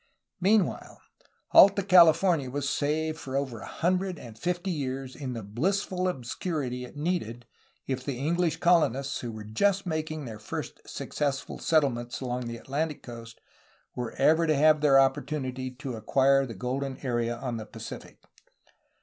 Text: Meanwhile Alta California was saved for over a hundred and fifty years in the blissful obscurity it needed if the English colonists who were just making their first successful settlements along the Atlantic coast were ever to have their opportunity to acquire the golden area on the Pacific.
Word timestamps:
Meanwhile 0.39 0.99
Alta 1.51 1.83
California 1.83 2.49
was 2.49 2.67
saved 2.67 3.19
for 3.19 3.37
over 3.37 3.59
a 3.59 3.67
hundred 3.67 4.17
and 4.17 4.35
fifty 4.35 4.71
years 4.71 5.15
in 5.15 5.33
the 5.33 5.43
blissful 5.43 6.07
obscurity 6.07 6.83
it 6.83 6.97
needed 6.97 7.45
if 7.85 8.03
the 8.03 8.17
English 8.17 8.57
colonists 8.57 9.19
who 9.19 9.31
were 9.31 9.43
just 9.43 9.85
making 9.85 10.25
their 10.25 10.39
first 10.39 10.81
successful 10.87 11.59
settlements 11.59 12.19
along 12.19 12.47
the 12.47 12.57
Atlantic 12.57 13.03
coast 13.03 13.39
were 13.93 14.13
ever 14.13 14.47
to 14.47 14.55
have 14.55 14.81
their 14.81 14.99
opportunity 14.99 15.69
to 15.69 15.93
acquire 15.93 16.47
the 16.47 16.55
golden 16.55 16.97
area 17.05 17.35
on 17.37 17.57
the 17.57 17.65
Pacific. 17.67 18.17